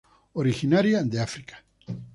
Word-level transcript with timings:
Originaria 0.33 1.03
de 1.03 1.19
África. 1.21 1.63